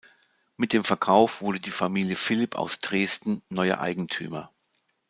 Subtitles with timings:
[0.57, 4.51] Mit dem Verkauf wurde die Familie Philipp aus Dresden neuer Eigentümer.